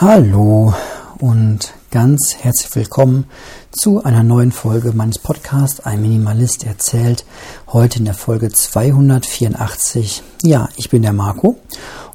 [0.00, 0.72] Hallo
[1.18, 3.24] und ganz herzlich willkommen
[3.72, 7.24] zu einer neuen Folge meines Podcasts Ein Minimalist erzählt.
[7.66, 10.22] Heute in der Folge 284.
[10.44, 11.58] Ja, ich bin der Marco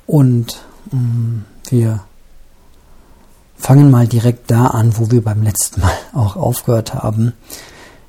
[0.07, 1.99] und mh, mm, wir
[3.57, 7.33] fangen mal direkt da an, wo wir beim letzten Mal auch aufgehört haben.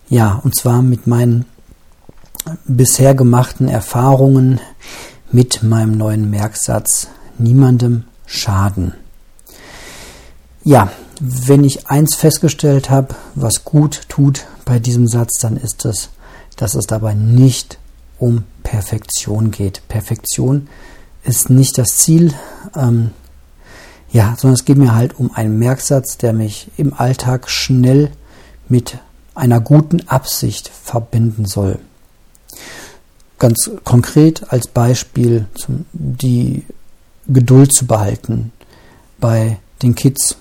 [0.08, 1.46] Ja, und zwar mit meinen
[2.64, 4.60] bisher gemachten Erfahrungen
[5.32, 8.94] mit meinem neuen Merksatz niemandem schaden.
[10.64, 16.08] Ja, wenn ich eins festgestellt habe, was gut tut bei diesem Satz, dann ist es,
[16.56, 17.78] dass es dabei nicht
[18.18, 19.86] um Perfektion geht.
[19.88, 20.68] Perfektion
[21.22, 22.32] ist nicht das Ziel,
[22.74, 23.10] ähm,
[24.10, 28.10] ja, sondern es geht mir halt um einen Merksatz, der mich im Alltag schnell
[28.68, 28.98] mit
[29.34, 31.78] einer guten Absicht verbinden soll.
[33.38, 35.46] Ganz konkret als Beispiel
[35.92, 36.64] die
[37.26, 38.52] Geduld zu behalten
[39.18, 40.36] bei den Kids,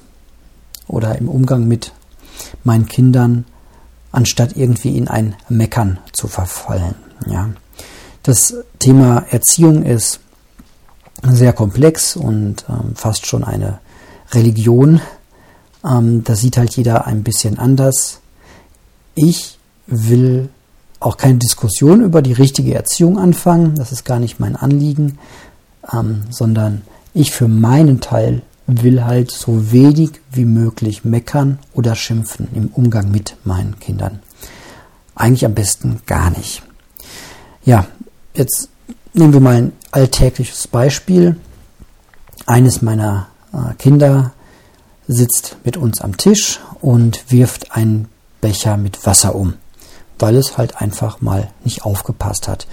[0.93, 1.91] oder im Umgang mit
[2.63, 3.45] meinen Kindern,
[4.11, 6.95] anstatt irgendwie in ein Meckern zu verfallen.
[7.27, 7.49] Ja.
[8.21, 10.19] Das Thema Erziehung ist
[11.23, 13.79] sehr komplex und ähm, fast schon eine
[14.31, 15.01] Religion.
[15.83, 18.19] Ähm, da sieht halt jeder ein bisschen anders.
[19.15, 20.49] Ich will
[20.99, 23.75] auch keine Diskussion über die richtige Erziehung anfangen.
[23.75, 25.17] Das ist gar nicht mein Anliegen,
[25.91, 32.47] ähm, sondern ich für meinen Teil will halt so wenig wie möglich meckern oder schimpfen
[32.53, 34.19] im Umgang mit meinen Kindern.
[35.15, 36.63] Eigentlich am besten gar nicht.
[37.65, 37.85] Ja,
[38.33, 38.69] jetzt
[39.13, 41.37] nehmen wir mal ein alltägliches Beispiel.
[42.45, 44.33] Eines meiner äh, Kinder
[45.07, 48.07] sitzt mit uns am Tisch und wirft einen
[48.41, 49.53] Becher mit Wasser um,
[50.19, 52.67] weil es halt einfach mal nicht aufgepasst hat.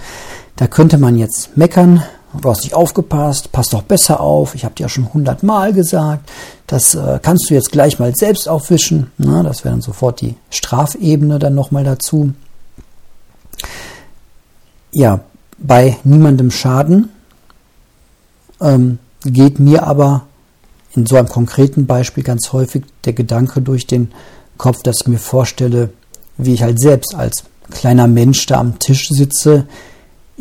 [0.55, 2.03] Da könnte man jetzt meckern,
[2.39, 4.55] Du hast nicht aufgepasst, pass doch besser auf.
[4.55, 6.29] Ich habe dir ja schon hundertmal gesagt.
[6.67, 9.11] Das äh, kannst du jetzt gleich mal selbst aufwischen.
[9.17, 12.33] Na, das wäre dann sofort die Strafebene dann nochmal dazu.
[14.93, 15.19] Ja,
[15.57, 17.09] bei niemandem Schaden
[18.61, 20.23] ähm, geht mir aber
[20.95, 24.11] in so einem konkreten Beispiel ganz häufig der Gedanke durch den
[24.57, 25.89] Kopf, dass ich mir vorstelle,
[26.37, 29.65] wie ich halt selbst als kleiner Mensch da am Tisch sitze,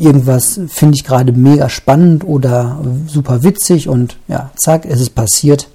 [0.01, 5.69] irgendwas finde ich gerade mega spannend oder super witzig und ja, zack, es ist passiert,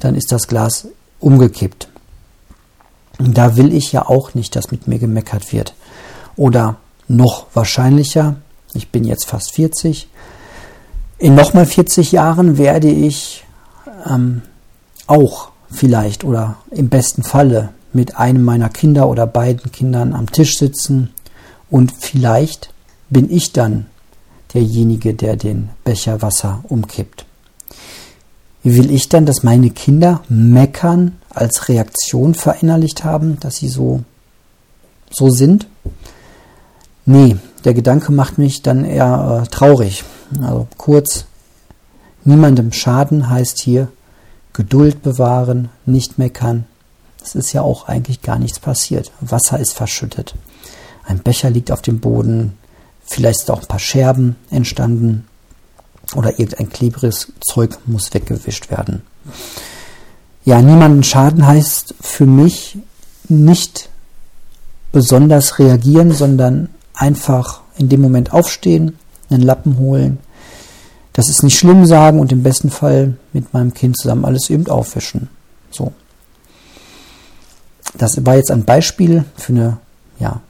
[0.00, 0.88] dann ist das Glas
[1.20, 1.88] umgekippt.
[3.18, 5.74] Da will ich ja auch nicht, dass mit mir gemeckert wird.
[6.36, 6.76] Oder
[7.08, 8.36] noch wahrscheinlicher,
[8.74, 10.08] ich bin jetzt fast 40,
[11.18, 13.44] in nochmal 40 Jahren werde ich
[14.08, 14.42] ähm,
[15.08, 20.58] auch vielleicht oder im besten Falle mit einem meiner Kinder oder beiden Kindern am Tisch
[20.58, 21.10] sitzen
[21.70, 22.72] und vielleicht
[23.10, 23.86] bin ich dann
[24.54, 27.24] derjenige, der den Becher Wasser umkippt.
[28.62, 34.02] Will ich dann, dass meine Kinder meckern als Reaktion verinnerlicht haben, dass sie so,
[35.10, 35.66] so sind?
[37.06, 40.04] Nee, der Gedanke macht mich dann eher äh, traurig.
[40.40, 41.24] Also kurz,
[42.24, 43.88] niemandem schaden heißt hier
[44.52, 46.66] Geduld bewahren, nicht meckern.
[47.22, 49.12] Es ist ja auch eigentlich gar nichts passiert.
[49.20, 50.34] Wasser ist verschüttet.
[51.04, 52.58] Ein Becher liegt auf dem Boden,
[53.08, 55.26] Vielleicht auch ein paar Scherben entstanden
[56.14, 59.02] oder irgendein klebriges Zeug muss weggewischt werden.
[60.44, 62.78] Ja, niemanden schaden heißt für mich
[63.28, 63.90] nicht
[64.92, 68.98] besonders reagieren, sondern einfach in dem Moment aufstehen,
[69.30, 70.18] einen Lappen holen,
[71.18, 74.68] das ist nicht schlimm sagen und im besten Fall mit meinem Kind zusammen alles eben
[74.68, 75.28] aufwischen.
[75.68, 75.92] So.
[77.94, 79.78] Das war jetzt ein Beispiel für eine
[80.20, 80.40] ja,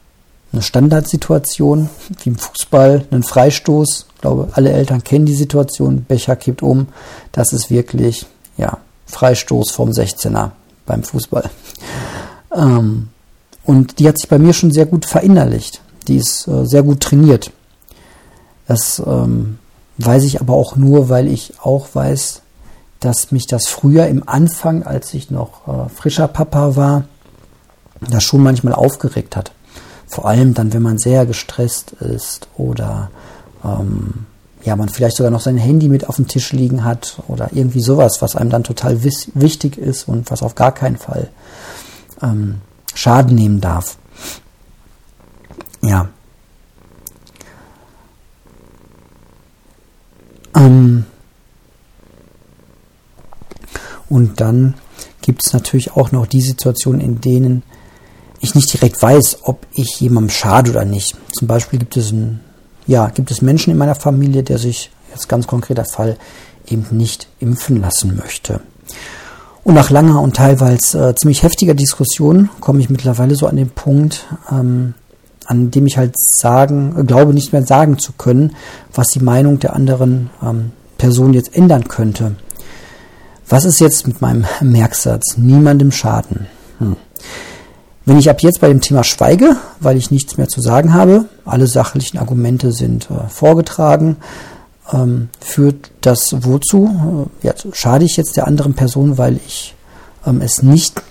[0.51, 1.89] eine Standardsituation,
[2.23, 4.07] wie im Fußball, einen Freistoß.
[4.15, 6.03] Ich glaube, alle Eltern kennen die Situation.
[6.03, 6.87] Becher kippt um.
[7.31, 8.25] Das ist wirklich,
[8.57, 10.51] ja, Freistoß vom 16er
[10.85, 11.49] beim Fußball.
[12.55, 13.09] Ähm,
[13.63, 15.81] und die hat sich bei mir schon sehr gut verinnerlicht.
[16.07, 17.51] Die ist äh, sehr gut trainiert.
[18.67, 19.59] Das ähm,
[19.97, 22.41] weiß ich aber auch nur, weil ich auch weiß,
[22.99, 27.03] dass mich das früher im Anfang, als ich noch äh, frischer Papa war,
[28.01, 29.51] das schon manchmal aufgeregt hat.
[30.09, 33.11] Vor allem dann, wenn man sehr gestresst ist oder
[33.63, 34.25] ähm,
[34.63, 37.81] ja, man vielleicht sogar noch sein Handy mit auf dem Tisch liegen hat oder irgendwie
[37.81, 41.29] sowas, was einem dann total wichtig ist und was auf gar keinen Fall
[42.21, 42.55] ähm,
[42.93, 43.97] Schaden nehmen darf.
[45.81, 46.09] Ja.
[50.55, 51.05] Ähm,
[54.09, 54.73] und dann
[55.21, 57.63] gibt es natürlich auch noch die Situationen, in denen
[58.39, 61.15] ich nicht direkt weiß, ob ich jemandem schade oder nicht.
[61.33, 62.39] Zum Beispiel gibt es ein,
[62.87, 66.17] ja, gibt es Menschen in meiner Familie, der sich, jetzt ganz konkreter Fall,
[66.67, 68.61] eben nicht impfen lassen möchte.
[69.63, 73.69] Und nach langer und teilweise äh, ziemlich heftiger Diskussion komme ich mittlerweile so an den
[73.69, 74.93] Punkt, ähm,
[75.45, 78.55] an dem ich halt sagen, äh, glaube nicht mehr sagen zu können,
[78.93, 82.35] was die Meinung der anderen ähm, Person jetzt ändern könnte.
[83.47, 85.37] Was ist jetzt mit meinem Merksatz?
[85.37, 86.47] Niemandem schaden.
[86.77, 86.95] Hm.
[88.09, 91.25] Wenn ich ab jetzt bei dem Thema schweige, weil ich nichts mehr zu sagen habe,
[91.45, 94.17] alle sachlichen Argumente sind äh, vorgetragen,
[94.91, 97.29] ähm, führt das wozu?
[97.43, 99.75] Äh, ja, schade ich jetzt der anderen Person, weil ich
[100.25, 101.03] ähm, es nicht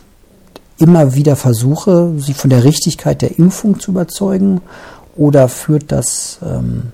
[0.76, 4.60] immer wieder versuche, sie von der Richtigkeit der Impfung zu überzeugen?
[5.14, 6.90] Oder führt das ähm,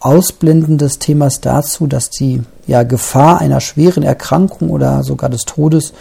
[0.00, 5.92] Ausblenden des Themas dazu, dass die ja, Gefahr einer schweren Erkrankung oder sogar des Todes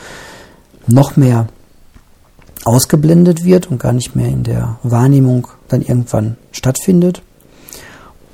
[0.88, 1.48] noch mehr
[2.66, 7.22] ausgeblendet wird und gar nicht mehr in der Wahrnehmung dann irgendwann stattfindet.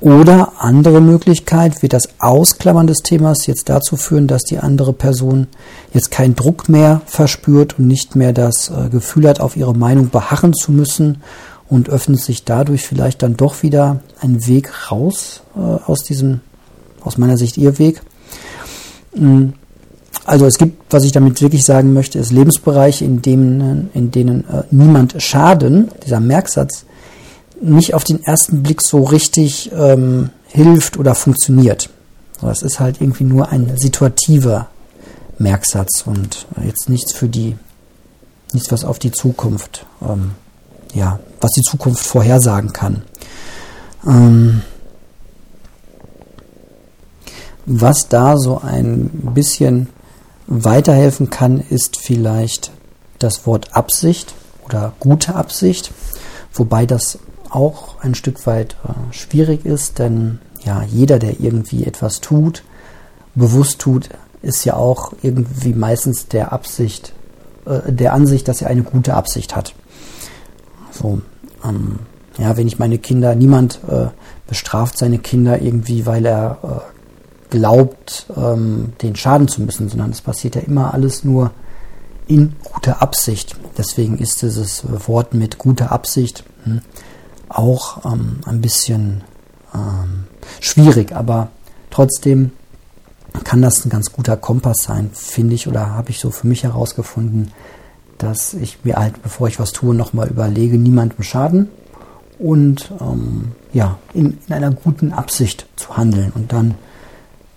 [0.00, 5.46] Oder andere Möglichkeit wird das Ausklammern des Themas jetzt dazu führen, dass die andere Person
[5.94, 10.10] jetzt keinen Druck mehr verspürt und nicht mehr das äh, Gefühl hat, auf ihre Meinung
[10.10, 11.22] beharren zu müssen
[11.70, 16.40] und öffnet sich dadurch vielleicht dann doch wieder ein Weg raus äh, aus diesem,
[17.02, 18.02] aus meiner Sicht ihr Weg.
[19.16, 19.50] Mm,
[20.24, 24.48] also es gibt, was ich damit wirklich sagen möchte, ist Lebensbereiche, in denen, in denen
[24.48, 26.86] äh, niemand Schaden, dieser Merksatz,
[27.60, 31.90] nicht auf den ersten Blick so richtig ähm, hilft oder funktioniert.
[32.40, 34.68] So, es ist halt irgendwie nur ein situativer
[35.38, 37.56] Merksatz und jetzt nichts für die,
[38.52, 40.32] nichts, was auf die Zukunft, ähm,
[40.94, 43.02] ja, was die Zukunft vorhersagen kann.
[44.06, 44.62] Ähm,
[47.66, 49.88] was da so ein bisschen
[50.46, 52.70] weiterhelfen kann, ist vielleicht
[53.18, 55.92] das Wort Absicht oder gute Absicht,
[56.52, 57.18] wobei das
[57.50, 62.64] auch ein Stück weit äh, schwierig ist, denn ja, jeder, der irgendwie etwas tut,
[63.34, 64.08] bewusst tut,
[64.42, 67.12] ist ja auch irgendwie meistens der Absicht,
[67.66, 69.74] äh, der Ansicht, dass er eine gute Absicht hat.
[70.90, 71.20] So,
[71.64, 72.00] ähm,
[72.38, 74.06] ja, wenn ich meine Kinder, niemand äh,
[74.46, 76.93] bestraft seine Kinder irgendwie, weil er äh,
[77.54, 81.52] glaubt, ähm, den schaden zu müssen, sondern es passiert ja immer alles nur
[82.26, 83.54] in guter Absicht.
[83.78, 86.80] Deswegen ist dieses Wort mit guter Absicht hm,
[87.48, 89.22] auch ähm, ein bisschen
[89.72, 90.24] ähm,
[90.58, 91.48] schwierig, aber
[91.90, 92.50] trotzdem
[93.44, 96.64] kann das ein ganz guter Kompass sein, finde ich, oder habe ich so für mich
[96.64, 97.52] herausgefunden,
[98.18, 101.68] dass ich mir halt, bevor ich was tue, nochmal überlege, niemandem schaden
[102.40, 106.74] und ähm, ja, in, in einer guten Absicht zu handeln und dann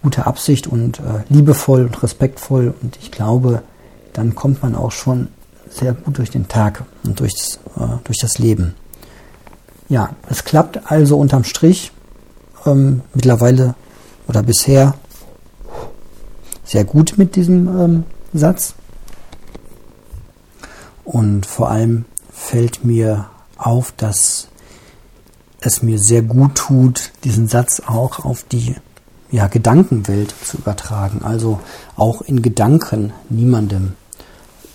[0.07, 2.73] gute Absicht und äh, liebevoll und respektvoll.
[2.81, 3.61] Und ich glaube,
[4.13, 5.27] dann kommt man auch schon
[5.69, 8.73] sehr gut durch den Tag und durchs, äh, durch das Leben.
[9.89, 11.91] Ja, es klappt also unterm Strich
[12.65, 13.75] ähm, mittlerweile
[14.29, 14.93] oder bisher
[16.63, 18.75] sehr gut mit diesem ähm, Satz.
[21.03, 23.25] Und vor allem fällt mir
[23.57, 24.47] auf, dass
[25.59, 28.77] es mir sehr gut tut, diesen Satz auch auf die
[29.31, 31.21] ja, Gedankenwelt zu übertragen.
[31.23, 31.59] Also
[31.95, 33.93] auch in Gedanken niemandem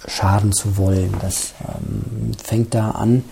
[0.06, 1.14] schaden zu wollen.
[1.20, 3.24] Das ähm, fängt da an,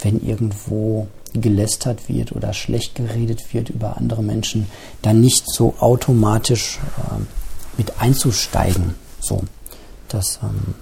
[0.00, 4.66] wenn irgendwo gelästert wird oder schlecht geredet wird über andere Menschen,
[5.02, 7.20] dann nicht so automatisch äh,
[7.76, 8.94] mit einzusteigen.
[9.20, 9.44] So,
[10.08, 10.74] das ähm,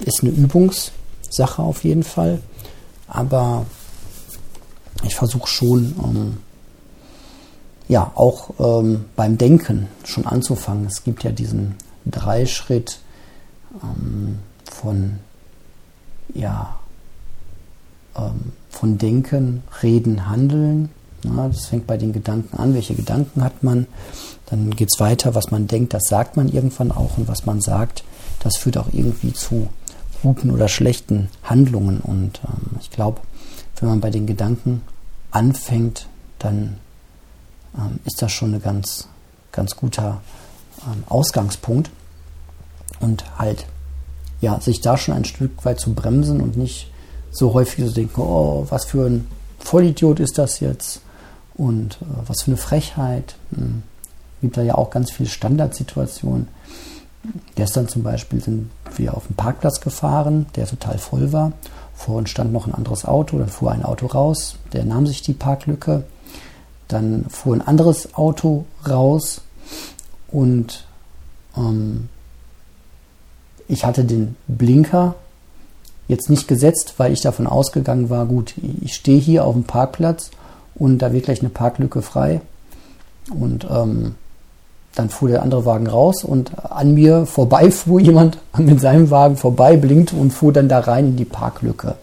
[0.00, 2.40] ist eine Übungssache auf jeden Fall,
[3.08, 3.66] aber
[5.02, 6.36] ich versuche schon ähm,
[7.88, 10.86] ja auch ähm, beim Denken schon anzufangen.
[10.86, 11.74] Es gibt ja diesen
[12.06, 12.98] Dreischritt
[13.82, 15.18] ähm, von
[16.34, 16.76] ja
[18.16, 20.90] ähm, von Denken, Reden, Handeln.
[21.22, 22.74] Ja, das fängt bei den Gedanken an.
[22.74, 23.86] Welche Gedanken hat man?
[24.46, 27.60] Dann geht es weiter, was man denkt, das sagt man irgendwann auch und was man
[27.60, 28.04] sagt,
[28.40, 29.68] das führt auch irgendwie zu
[30.22, 32.00] guten oder schlechten Handlungen.
[32.00, 33.20] Und ähm, ich glaube,
[33.76, 34.82] wenn man bei den Gedanken
[35.30, 36.06] anfängt,
[36.38, 36.76] dann
[37.76, 39.08] ähm, ist das schon ein ganz,
[39.52, 40.20] ganz guter
[40.86, 41.90] ähm, Ausgangspunkt.
[43.00, 43.66] Und halt,
[44.40, 46.90] ja, sich da schon ein Stück weit zu bremsen und nicht
[47.30, 49.26] so häufig zu denken, oh, was für ein
[49.58, 51.00] Vollidiot ist das jetzt
[51.54, 53.36] und äh, was für eine Frechheit.
[53.54, 53.82] Hm.
[54.40, 56.48] Gibt da ja auch ganz viele Standardsituationen.
[57.54, 61.52] Gestern zum Beispiel sind wir auf den Parkplatz gefahren, der total voll war.
[61.94, 65.22] Vor uns stand noch ein anderes Auto, dann fuhr ein Auto raus, der nahm sich
[65.22, 66.04] die Parklücke
[66.88, 69.40] dann fuhr ein anderes Auto raus
[70.28, 70.84] und
[71.56, 72.08] ähm,
[73.68, 75.14] ich hatte den Blinker
[76.08, 80.30] jetzt nicht gesetzt, weil ich davon ausgegangen war, gut, ich stehe hier auf dem Parkplatz
[80.74, 82.40] und da wird gleich eine Parklücke frei.
[83.30, 84.16] Und ähm,
[84.94, 89.36] dann fuhr der andere Wagen raus und an mir vorbei fuhr jemand mit seinem Wagen
[89.36, 91.96] vorbei, blinkte und fuhr dann da rein in die Parklücke.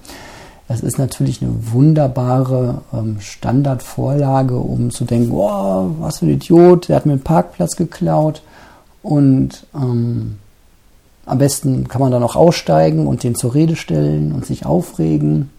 [0.72, 6.88] Das ist natürlich eine wunderbare ähm, Standardvorlage, um zu denken, oh, was für ein Idiot,
[6.88, 8.42] der hat mir einen Parkplatz geklaut.
[9.04, 10.38] Und ähm,
[11.25, 15.50] am besten kann man dann auch aussteigen und den zur Rede stellen und sich aufregen.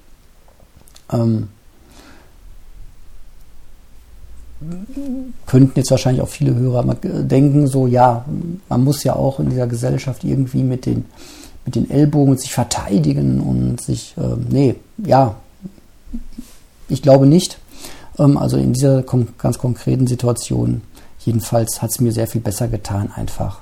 [1.13, 1.49] Ähm,
[5.45, 8.25] könnten jetzt wahrscheinlich auch viele Hörer denken, so ja,
[8.71, 11.05] man muss ja auch in dieser Gesellschaft irgendwie mit den,
[11.65, 15.37] mit den Ellbogen sich verteidigen und sich, äh, nee, ja,
[16.89, 17.59] ich glaube nicht.
[18.19, 20.83] Ähm, also in dieser ganz konkreten Situation,
[21.21, 23.61] jedenfalls hat es mir sehr viel besser getan, einfach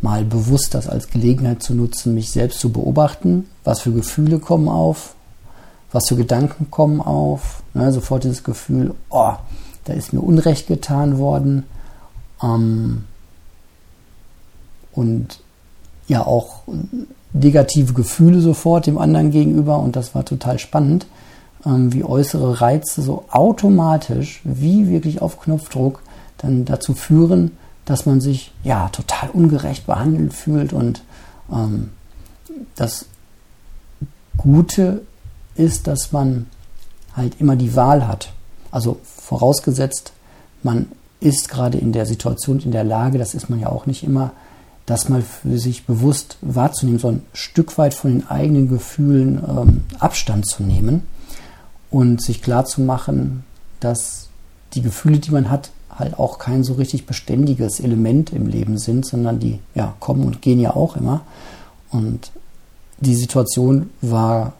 [0.00, 4.68] mal bewusst das als Gelegenheit zu nutzen, mich selbst zu beobachten, was für Gefühle kommen
[4.68, 5.14] auf,
[5.92, 9.32] was für Gedanken kommen auf, ne, sofort dieses Gefühl, oh,
[9.84, 11.64] da ist mir Unrecht getan worden.
[12.42, 13.04] Ähm,
[14.92, 15.40] und
[16.06, 16.62] ja, auch
[17.32, 19.78] negative Gefühle sofort dem anderen gegenüber.
[19.78, 21.06] Und das war total spannend,
[21.66, 26.02] ähm, wie äußere Reize so automatisch, wie wirklich auf Knopfdruck,
[26.38, 27.52] dann dazu führen,
[27.84, 30.72] dass man sich ja total ungerecht behandelt fühlt.
[30.72, 31.02] Und
[31.52, 31.90] ähm,
[32.76, 33.06] das
[34.36, 35.02] Gute
[35.54, 36.46] ist, dass man
[37.16, 38.32] halt immer die Wahl hat.
[38.70, 40.12] Also vorausgesetzt,
[40.62, 40.86] man
[41.20, 44.32] ist gerade in der Situation, in der Lage, das ist man ja auch nicht immer,
[44.86, 49.82] das mal für sich bewusst wahrzunehmen, so ein Stück weit von den eigenen Gefühlen ähm,
[49.98, 51.02] Abstand zu nehmen
[51.90, 53.44] und sich klar zu machen,
[53.80, 54.28] dass
[54.74, 59.06] die Gefühle, die man hat, halt auch kein so richtig beständiges Element im Leben sind,
[59.06, 61.22] sondern die ja kommen und gehen ja auch immer.
[61.90, 62.32] Und
[62.98, 64.54] die Situation war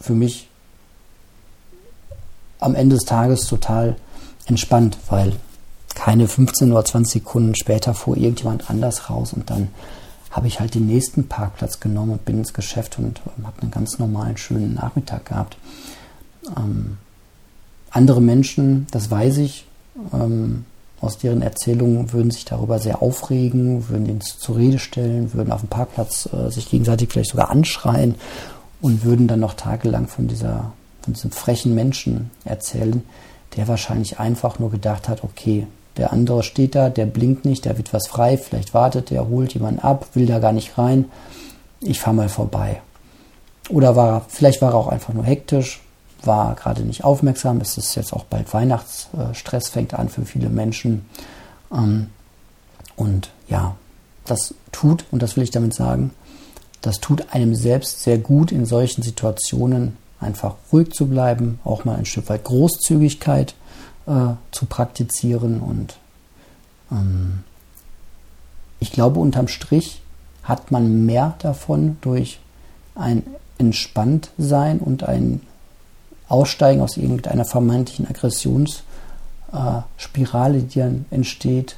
[0.00, 0.48] für mich
[2.60, 3.96] am Ende des Tages total
[4.46, 5.32] entspannt, weil
[6.02, 9.68] keine 15 oder 20 Sekunden später fuhr irgendjemand anders raus und dann
[10.32, 13.70] habe ich halt den nächsten Parkplatz genommen und bin ins Geschäft und ähm, habe einen
[13.70, 15.56] ganz normalen, schönen Nachmittag gehabt.
[16.56, 16.98] Ähm,
[17.90, 19.64] andere Menschen, das weiß ich,
[20.12, 20.64] ähm,
[21.00, 25.60] aus deren Erzählungen würden sich darüber sehr aufregen, würden ihn zur Rede stellen, würden auf
[25.60, 28.16] dem Parkplatz äh, sich gegenseitig vielleicht sogar anschreien
[28.80, 33.04] und würden dann noch tagelang von dieser von diesem frechen Menschen erzählen,
[33.56, 37.76] der wahrscheinlich einfach nur gedacht hat, okay, der andere steht da, der blinkt nicht, der
[37.76, 41.06] wird was frei, vielleicht wartet der, holt jemanden ab, will da gar nicht rein,
[41.80, 42.80] ich fahre mal vorbei.
[43.68, 45.80] Oder war, vielleicht war er auch einfach nur hektisch,
[46.24, 51.04] war gerade nicht aufmerksam, es ist jetzt auch bald Weihnachtsstress, fängt an für viele Menschen.
[51.72, 52.08] Ähm,
[52.96, 53.76] und ja,
[54.24, 56.12] das tut, und das will ich damit sagen,
[56.80, 61.96] das tut einem selbst sehr gut in solchen Situationen einfach ruhig zu bleiben, auch mal
[61.96, 63.54] ein Stück weit Großzügigkeit
[64.06, 65.60] äh, zu praktizieren.
[65.60, 65.96] Und
[66.90, 67.44] ähm,
[68.80, 70.02] ich glaube, unterm Strich
[70.42, 72.40] hat man mehr davon durch
[72.94, 73.22] ein
[73.58, 75.40] Entspanntsein und ein
[76.28, 81.76] Aussteigen aus irgendeiner vermeintlichen Aggressionsspirale, äh, die dann entsteht.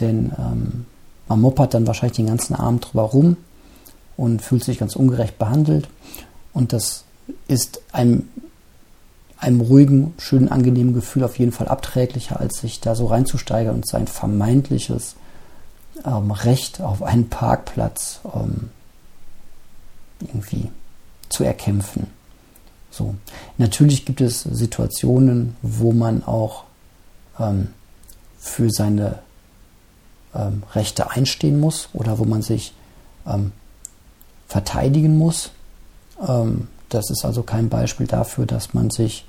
[0.00, 0.86] Denn ähm,
[1.28, 3.36] man moppert dann wahrscheinlich den ganzen Abend drüber rum
[4.16, 5.88] und fühlt sich ganz ungerecht behandelt.
[6.52, 7.04] Und das
[7.48, 8.28] ist einem,
[9.38, 13.86] einem ruhigen, schönen, angenehmen Gefühl auf jeden Fall abträglicher, als sich da so reinzusteigern und
[13.86, 15.16] sein vermeintliches
[16.04, 18.70] ähm, Recht auf einen Parkplatz ähm,
[20.20, 20.70] irgendwie
[21.28, 22.06] zu erkämpfen.
[22.90, 23.14] So.
[23.58, 26.64] Natürlich gibt es Situationen, wo man auch
[27.38, 27.68] ähm,
[28.38, 29.18] für seine
[30.34, 32.72] ähm, Rechte einstehen muss oder wo man sich
[33.26, 33.52] ähm,
[34.46, 35.50] verteidigen muss.
[36.26, 39.26] Ähm, das ist also kein Beispiel dafür, dass man sich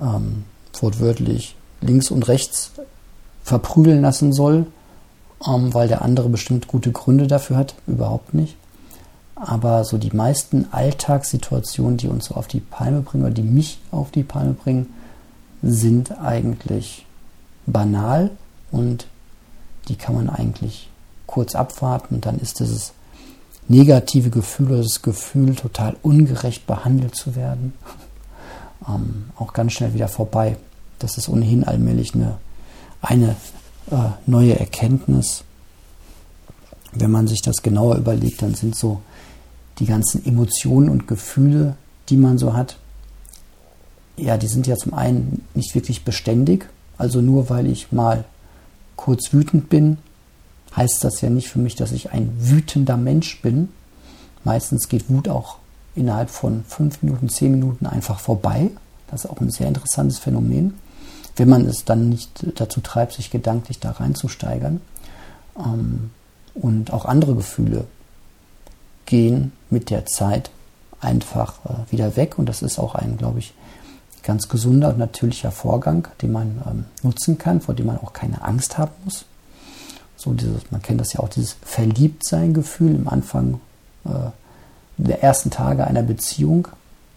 [0.00, 0.44] ähm,
[0.80, 2.72] wortwörtlich links und rechts
[3.42, 4.66] verprügeln lassen soll,
[5.46, 7.74] ähm, weil der andere bestimmt gute Gründe dafür hat.
[7.86, 8.56] Überhaupt nicht.
[9.34, 13.80] Aber so die meisten Alltagssituationen, die uns so auf die Palme bringen oder die mich
[13.90, 14.94] auf die Palme bringen,
[15.62, 17.04] sind eigentlich
[17.66, 18.30] banal
[18.70, 19.06] und
[19.88, 20.88] die kann man eigentlich
[21.26, 22.20] kurz abwarten.
[22.20, 22.92] Dann ist es
[23.68, 27.72] negative Gefühle, das Gefühl, total ungerecht behandelt zu werden,
[28.88, 30.56] ähm, auch ganz schnell wieder vorbei.
[30.98, 32.38] Das ist ohnehin allmählich eine,
[33.00, 33.36] eine
[33.90, 35.44] äh, neue Erkenntnis.
[36.92, 39.00] Wenn man sich das genauer überlegt, dann sind so
[39.78, 41.76] die ganzen Emotionen und Gefühle,
[42.08, 42.78] die man so hat,
[44.16, 46.68] ja, die sind ja zum einen nicht wirklich beständig.
[46.96, 48.24] Also nur weil ich mal
[48.96, 49.98] kurz wütend bin,
[50.76, 53.68] heißt das ja nicht für mich, dass ich ein wütender Mensch bin.
[54.44, 55.58] Meistens geht Wut auch
[55.94, 58.70] innerhalb von fünf Minuten, zehn Minuten einfach vorbei.
[59.10, 60.74] Das ist auch ein sehr interessantes Phänomen,
[61.36, 64.80] wenn man es dann nicht dazu treibt, sich gedanklich da reinzusteigern.
[65.56, 66.10] Ähm,
[66.54, 67.84] und auch andere Gefühle
[69.06, 70.50] gehen mit der Zeit
[71.00, 72.38] einfach äh, wieder weg.
[72.38, 73.54] Und das ist auch ein, glaube ich,
[74.22, 78.42] ganz gesunder und natürlicher Vorgang, den man ähm, nutzen kann, vor dem man auch keine
[78.42, 79.26] Angst haben muss.
[80.24, 83.60] So dieses, man kennt das ja auch, dieses Verliebtsein-Gefühl im Anfang
[84.06, 84.30] äh,
[84.96, 86.68] der ersten Tage einer Beziehung,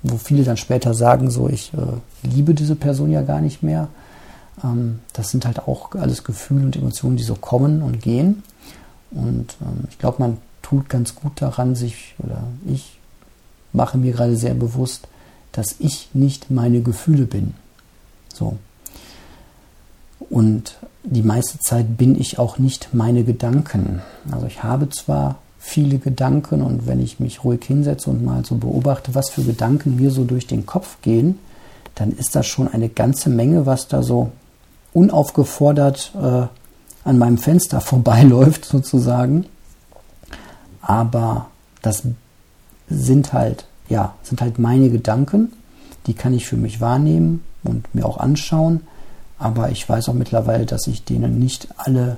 [0.04, 3.88] wo viele dann später sagen, so ich äh, liebe diese Person ja gar nicht mehr.
[4.62, 8.44] Ähm, das sind halt auch alles Gefühle und Emotionen, die so kommen und gehen.
[9.12, 13.00] Und ähm, ich glaube, man tut ganz gut daran, sich, oder ich
[13.72, 15.08] mache mir gerade sehr bewusst,
[15.54, 17.54] dass ich nicht meine Gefühle bin.
[18.34, 18.58] So.
[20.30, 20.76] Und
[21.10, 24.02] die meiste Zeit bin ich auch nicht meine Gedanken.
[24.32, 28.56] Also ich habe zwar viele Gedanken und wenn ich mich ruhig hinsetze und mal so
[28.56, 31.40] beobachte, was für Gedanken mir so durch den Kopf gehen,
[31.96, 34.32] dann ist das schon eine ganze Menge, was da so
[34.94, 36.48] unaufgefordert äh,
[37.04, 39.46] an meinem Fenster vorbeiläuft sozusagen.
[40.82, 41.48] Aber
[41.82, 42.04] das
[42.90, 45.54] sind halt, ja, sind halt meine Gedanken.
[46.06, 48.82] Die kann ich für mich wahrnehmen und mir auch anschauen.
[49.40, 52.18] Aber ich weiß auch mittlerweile, dass ich denen nicht alle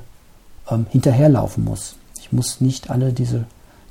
[0.70, 1.96] ähm, hinterherlaufen muss.
[2.20, 3.46] Ich muss nicht alle diese,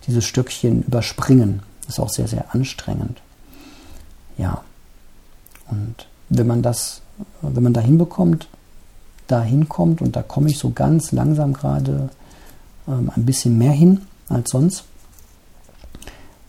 [0.06, 1.62] diese Stückchen überspringen.
[1.82, 3.20] Das ist auch sehr, sehr anstrengend.
[4.36, 4.62] Ja.
[5.70, 7.02] Und wenn man das,
[7.42, 8.48] wenn man da hinbekommt,
[9.26, 12.08] da hinkommt, und da komme ich so ganz langsam gerade
[12.86, 14.84] ähm, ein bisschen mehr hin als sonst,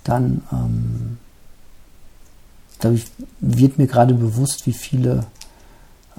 [0.04, 1.18] dann ähm,
[2.80, 3.06] dadurch
[3.40, 5.26] wird mir gerade bewusst, wie viele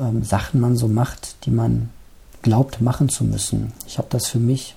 [0.01, 1.91] ähm, Sachen man so macht, die man
[2.43, 3.73] glaubt machen zu müssen.
[3.87, 4.75] Ich habe das für mich,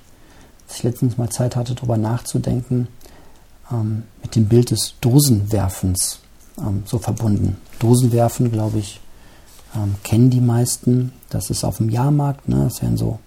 [0.67, 2.87] als ich letztens mal Zeit hatte, darüber nachzudenken,
[3.71, 6.19] ähm, mit dem Bild des Dosenwerfens
[6.57, 7.57] ähm, so verbunden.
[7.79, 8.99] Dosenwerfen, glaube ich,
[9.75, 11.13] ähm, kennen die meisten.
[11.29, 12.47] Das ist auf dem Jahrmarkt.
[12.49, 12.65] Ne?
[12.65, 13.19] Das werden so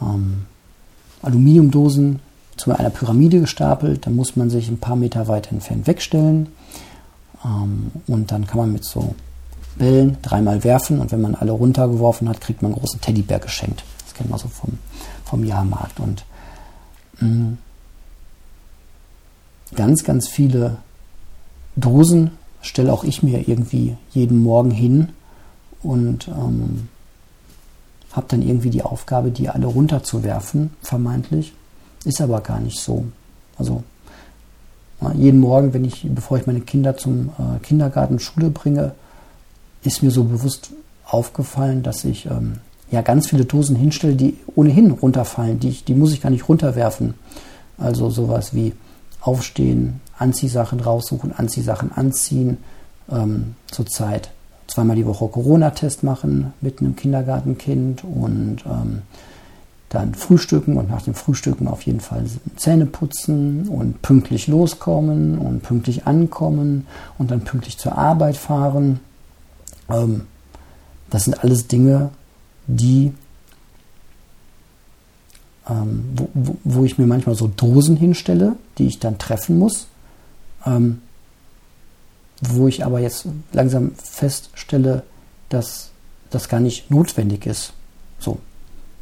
[0.00, 0.46] ähm,
[1.22, 2.20] Aluminiumdosen
[2.56, 4.06] zu einer Pyramide gestapelt.
[4.06, 6.48] Da muss man sich ein paar Meter weit entfernt wegstellen.
[7.44, 9.14] Ähm, und dann kann man mit so
[9.76, 11.00] Bällen dreimal werfen.
[11.00, 13.84] Und wenn man alle runtergeworfen hat, kriegt man einen großen Teddybär geschenkt.
[14.04, 14.78] Das kennt man so vom,
[15.24, 16.00] vom Jahrmarkt.
[16.00, 16.24] Und
[17.20, 17.58] mh, mm,
[19.74, 20.78] ganz, ganz viele
[21.76, 25.10] Dosen stelle auch ich mir irgendwie jeden Morgen hin
[25.82, 26.88] und ähm,
[28.12, 31.54] habe dann irgendwie die Aufgabe, die alle runterzuwerfen, vermeintlich.
[32.04, 33.04] Ist aber gar nicht so.
[33.56, 33.82] Also
[35.14, 38.92] jeden Morgen, wenn ich, bevor ich meine Kinder zum äh, Kindergarten, Schule bringe,
[39.82, 40.70] ist mir so bewusst
[41.06, 42.58] aufgefallen, dass ich ähm,
[42.90, 45.60] ja ganz viele Dosen hinstelle, die ohnehin runterfallen.
[45.60, 47.14] Die, ich, die muss ich gar nicht runterwerfen.
[47.78, 48.74] Also sowas wie
[49.20, 52.58] aufstehen, Anziehsachen raussuchen, Anziehsachen anziehen.
[53.10, 54.30] Ähm, zurzeit
[54.66, 59.02] zweimal die Woche Corona-Test machen mit einem Kindergartenkind und ähm,
[59.88, 62.24] dann frühstücken und nach dem Frühstücken auf jeden Fall
[62.56, 66.86] Zähne putzen und pünktlich loskommen und pünktlich ankommen
[67.18, 69.00] und dann pünktlich zur Arbeit fahren.
[69.92, 70.26] Ähm,
[71.10, 72.10] das sind alles Dinge,
[72.66, 73.12] die,
[75.68, 79.88] ähm, wo, wo, ich mir manchmal so Dosen hinstelle, die ich dann treffen muss.
[80.64, 81.02] Ähm,
[82.40, 85.02] wo ich aber jetzt langsam feststelle,
[85.48, 85.90] dass
[86.30, 87.72] das gar nicht notwendig ist.
[88.18, 88.38] So.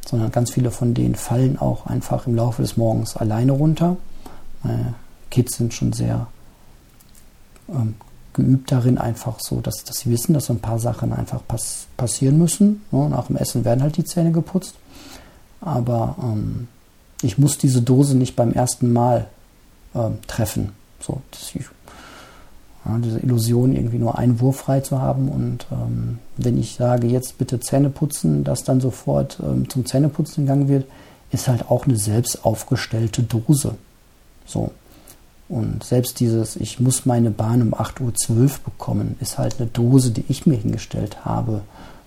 [0.05, 3.97] Sondern ganz viele von denen fallen auch einfach im Laufe des Morgens alleine runter.
[4.63, 4.95] Meine
[5.29, 6.27] Kids sind schon sehr
[7.69, 7.95] ähm,
[8.39, 11.87] geübt darin, einfach so, dass, dass sie wissen, dass so ein paar Sachen einfach pass
[11.97, 12.81] passieren müssen.
[12.91, 13.09] Ne?
[13.09, 14.75] Nach dem Essen werden halt die Zähne geputzt.
[15.61, 16.67] Aber ähm,
[17.21, 19.27] ich muss diese Dose nicht beim ersten Mal
[19.93, 20.71] ähm, treffen.
[20.99, 21.53] So, das,
[22.85, 25.29] ja, diese Illusion, irgendwie nur einen Wurf frei zu haben.
[25.29, 30.45] Und ähm, wenn ich sage, jetzt bitte Zähne putzen, dass dann sofort ähm, zum Zähneputzen
[30.45, 30.85] gegangen wird,
[31.31, 33.75] ist halt auch eine selbst aufgestellte Dose.
[34.45, 34.71] So.
[35.49, 40.11] Und selbst dieses, ich muss meine Bahn um 8.12 Uhr bekommen, ist halt eine Dose,
[40.11, 41.61] die ich mir hingestellt habe.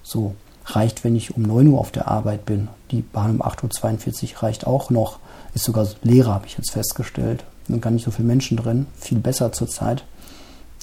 [0.05, 2.69] So reicht, wenn ich um 9 Uhr auf der Arbeit bin.
[2.93, 5.19] Die Bahn um 8.42 Uhr reicht auch noch.
[5.55, 7.45] Ist sogar leerer, habe ich jetzt festgestellt.
[7.67, 8.87] Sind gar nicht so viele Menschen drin.
[8.97, 10.05] Viel besser zurzeit.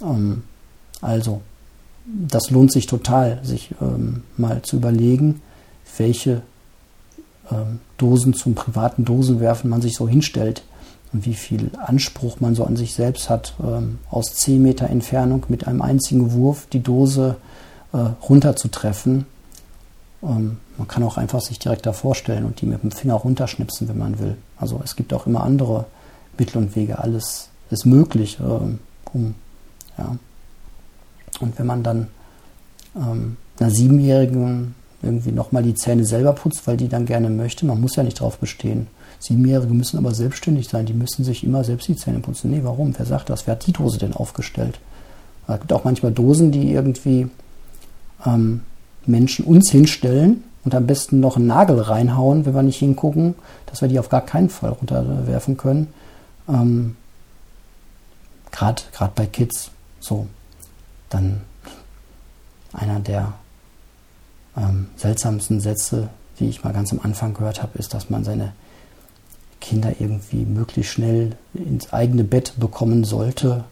[0.01, 0.43] Ähm,
[0.99, 1.41] also,
[2.05, 5.41] das lohnt sich total, sich ähm, mal zu überlegen,
[5.97, 6.41] welche
[7.49, 10.63] ähm, Dosen zum privaten Dosenwerfen man sich so hinstellt
[11.11, 15.45] und wie viel Anspruch man so an sich selbst hat, ähm, aus 10 Meter Entfernung
[15.49, 17.37] mit einem einzigen Wurf die Dose
[17.93, 19.25] äh, runterzutreffen.
[20.21, 23.87] Ähm, man kann auch einfach sich direkt da vorstellen und die mit dem Finger runterschnipsen,
[23.87, 24.37] wenn man will.
[24.57, 25.85] Also es gibt auch immer andere
[26.37, 26.99] Mittel und Wege.
[26.99, 28.79] Alles ist möglich, ähm,
[29.11, 29.35] um
[29.97, 30.15] ja.
[31.39, 32.07] Und wenn man dann
[32.95, 37.65] ähm, einer Siebenjährigen irgendwie nochmal die Zähne selber putzt, weil die dann gerne möchte.
[37.65, 38.87] Man muss ja nicht drauf bestehen.
[39.19, 42.51] Siebenjährige müssen aber selbstständig sein, die müssen sich immer selbst die Zähne putzen.
[42.51, 42.93] Nee, warum?
[42.97, 43.45] Wer sagt das?
[43.45, 44.79] Wer hat die Dose denn aufgestellt?
[45.47, 47.29] Es gibt auch manchmal Dosen, die irgendwie
[48.25, 48.61] ähm,
[49.05, 53.81] Menschen uns hinstellen und am besten noch einen Nagel reinhauen, wenn wir nicht hingucken, dass
[53.81, 55.87] wir die auf gar keinen Fall runterwerfen können.
[56.47, 56.95] Ähm,
[58.51, 58.83] Gerade
[59.15, 60.27] bei Kids so.
[61.09, 61.41] Dann
[62.73, 63.33] einer der
[64.55, 68.53] ähm, seltsamsten Sätze, die ich mal ganz am Anfang gehört habe, ist, dass man seine
[69.69, 73.65] Kinder irgendwie möglichst schnell ins eigene Bett bekommen sollte,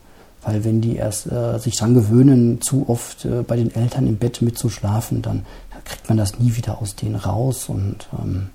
[0.44, 4.18] weil wenn die erst äh, sich dran gewöhnen, zu oft äh, bei den Eltern im
[4.18, 5.46] Bett mitzuschlafen, dann,
[5.86, 7.70] kriegt man das nie wieder aus denen raus.
[7.70, 8.50] Und ähm,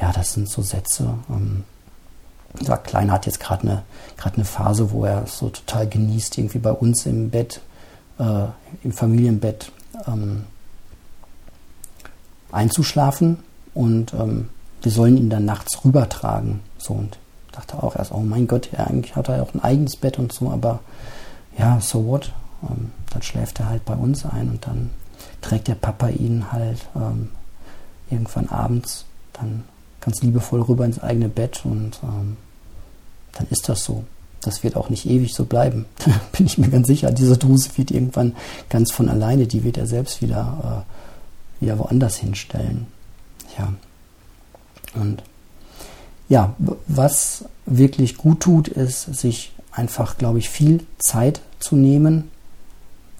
[0.00, 1.18] ja, das sind so Sätze.
[1.28, 1.64] Ähm,
[2.58, 3.82] unser Kleiner hat jetzt gerade eine,
[4.22, 7.60] eine Phase, wo er so total genießt, irgendwie bei uns im Bett,
[8.18, 8.46] äh,
[8.84, 9.72] im Familienbett
[10.06, 10.44] ähm,
[12.52, 13.38] einzuschlafen.
[13.74, 14.48] Und ähm,
[14.84, 16.60] wir sollen ihn dann nachts rübertragen.
[16.78, 17.18] So und
[17.52, 20.32] dachte auch erst, oh mein Gott, ja, eigentlich hat er auch ein eigenes Bett und
[20.32, 20.80] so, aber
[21.58, 22.32] ja, so what?
[22.62, 24.90] Ähm, dann schläft er halt bei uns ein und dann
[25.40, 27.30] trägt der Papa ihn halt ähm,
[28.10, 29.64] irgendwann abends dann
[30.00, 32.36] ganz liebevoll rüber ins eigene Bett und ähm,
[33.32, 34.04] dann ist das so.
[34.42, 35.86] Das wird auch nicht ewig so bleiben.
[36.32, 37.10] Bin ich mir ganz sicher.
[37.10, 38.36] Diese Druse wird irgendwann
[38.68, 40.84] ganz von alleine, die wird er selbst wieder,
[41.60, 42.86] äh, wieder woanders hinstellen.
[43.58, 43.72] Ja.
[44.94, 45.22] Und
[46.28, 46.54] ja,
[46.86, 52.30] was wirklich gut tut, ist, sich einfach, glaube ich, viel Zeit zu nehmen,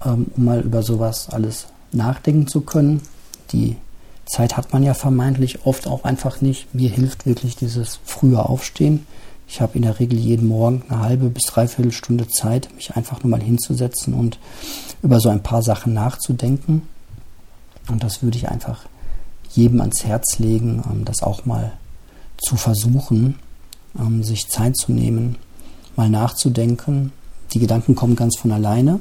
[0.03, 3.01] ähm, um mal über sowas alles nachdenken zu können.
[3.51, 3.75] Die
[4.25, 6.73] Zeit hat man ja vermeintlich oft auch einfach nicht.
[6.73, 9.05] Mir hilft wirklich dieses frühe Aufstehen.
[9.47, 13.21] Ich habe in der Regel jeden Morgen eine halbe bis dreiviertel Stunde Zeit, mich einfach
[13.23, 14.39] nur mal hinzusetzen und
[15.03, 16.87] über so ein paar Sachen nachzudenken.
[17.87, 18.85] Und das würde ich einfach
[19.55, 21.73] jedem ans Herz legen, ähm, das auch mal
[22.37, 23.35] zu versuchen,
[23.97, 25.37] ähm, sich Zeit zu nehmen,
[25.95, 27.11] mal nachzudenken.
[27.53, 28.99] Die Gedanken kommen ganz von alleine.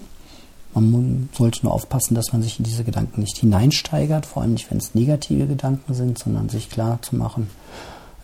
[0.75, 4.69] Man sollte nur aufpassen, dass man sich in diese Gedanken nicht hineinsteigert, vor allem nicht,
[4.71, 7.49] wenn es negative Gedanken sind, sondern sich klar zu machen,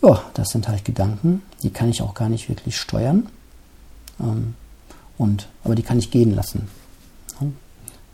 [0.02, 3.28] ja, das sind halt Gedanken, die kann ich auch gar nicht wirklich steuern.
[4.18, 4.54] Ähm,
[5.18, 6.68] und, aber die kann ich gehen lassen.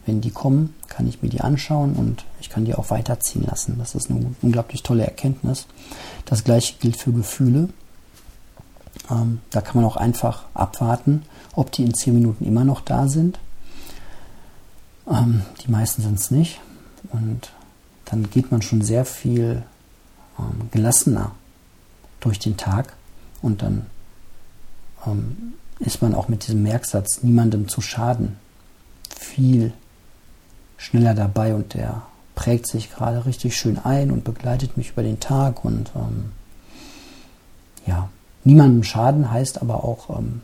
[0.07, 3.77] Wenn die kommen, kann ich mir die anschauen und ich kann die auch weiterziehen lassen.
[3.79, 5.67] Das ist eine unglaublich tolle Erkenntnis.
[6.25, 7.69] Das gleiche gilt für Gefühle.
[9.11, 11.23] Ähm, da kann man auch einfach abwarten,
[11.55, 13.39] ob die in zehn Minuten immer noch da sind.
[15.11, 16.61] Ähm, die meisten sind es nicht.
[17.11, 17.53] Und
[18.05, 19.65] dann geht man schon sehr viel
[20.39, 21.33] ähm, gelassener
[22.21, 22.95] durch den Tag
[23.43, 23.87] und dann
[25.07, 28.37] ähm, ist man auch mit diesem Merksatz niemandem zu schaden
[29.19, 29.73] viel
[30.77, 32.03] schneller dabei und der
[32.35, 36.33] prägt sich gerade richtig schön ein und begleitet mich über den Tag und ähm,
[37.87, 38.09] ja,
[38.45, 40.43] niemandem schaden heißt aber auch ähm,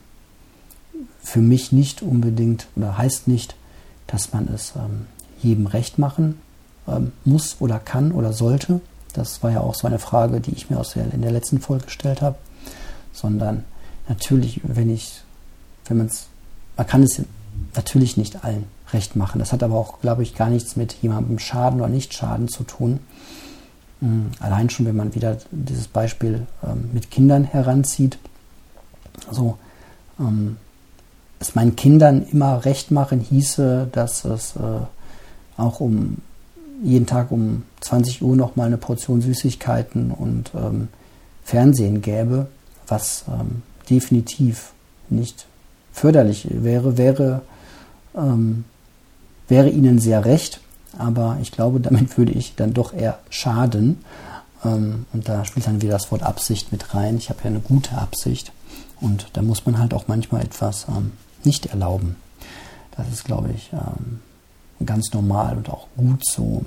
[1.22, 3.54] für mich nicht unbedingt oder heißt nicht,
[4.06, 5.06] dass man es ähm,
[5.42, 6.40] jedem recht machen
[6.88, 8.80] ähm, muss oder kann oder sollte.
[9.12, 11.60] Das war ja auch so eine Frage, die ich mir aus der, in der letzten
[11.60, 12.36] Folge gestellt habe.
[13.12, 13.64] Sondern
[14.08, 15.20] natürlich, wenn ich,
[15.86, 16.28] wenn man es,
[16.76, 17.22] man kann es
[17.74, 19.38] natürlich nicht allen recht machen.
[19.38, 23.00] Das hat aber auch, glaube ich, gar nichts mit jemandem Schaden oder Nicht-Schaden zu tun.
[24.00, 28.18] Hm, allein schon, wenn man wieder dieses Beispiel ähm, mit Kindern heranzieht.
[29.28, 29.58] Also,
[30.18, 30.56] ähm,
[31.38, 36.18] es meinen Kindern immer recht machen hieße, dass es äh, auch um
[36.82, 40.88] jeden Tag um 20 Uhr noch mal eine Portion Süßigkeiten und ähm,
[41.44, 42.46] Fernsehen gäbe,
[42.86, 44.72] was ähm, definitiv
[45.10, 45.46] nicht
[45.92, 47.42] förderlich wäre, wäre
[48.16, 48.64] ähm,
[49.48, 50.60] wäre ihnen sehr recht,
[50.98, 54.04] aber ich glaube, damit würde ich dann doch eher schaden.
[54.64, 57.16] Ähm, und da spielt dann wieder das Wort Absicht mit rein.
[57.16, 58.52] Ich habe ja eine gute Absicht
[59.00, 61.12] und da muss man halt auch manchmal etwas ähm,
[61.44, 62.16] nicht erlauben.
[62.96, 64.20] Das ist, glaube ich, ähm,
[64.84, 66.62] ganz normal und auch gut so.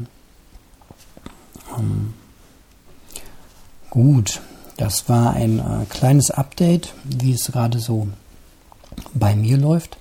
[3.95, 4.41] Gut,
[4.77, 8.09] das war ein äh, kleines Update, wie es gerade so
[9.13, 9.97] bei mir läuft.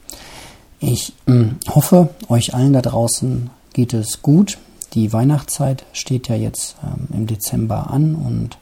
[0.80, 4.58] Ich äh, hoffe, euch allen da draußen geht es gut.
[4.92, 8.58] Die Weihnachtszeit steht ja jetzt ähm, im Dezember an und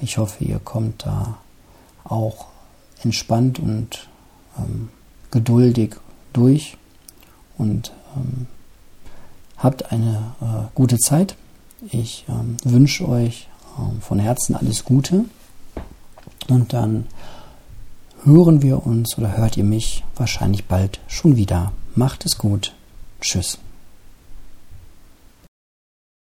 [0.00, 1.38] ich hoffe, ihr kommt da
[2.04, 2.46] auch
[3.02, 4.08] entspannt und
[4.58, 4.88] ähm,
[5.30, 5.96] geduldig
[6.32, 6.76] durch
[7.58, 8.46] und ähm,
[9.58, 11.36] habt eine äh, gute Zeit.
[11.90, 12.24] Ich
[12.64, 13.46] wünsche euch
[14.00, 15.26] von Herzen alles Gute
[16.48, 17.06] und dann
[18.24, 21.72] hören wir uns oder hört ihr mich wahrscheinlich bald schon wieder.
[21.94, 22.74] Macht es gut.
[23.20, 23.58] Tschüss.